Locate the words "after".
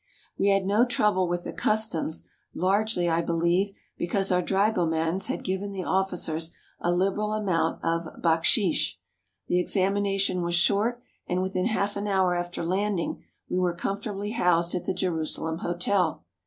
12.33-12.65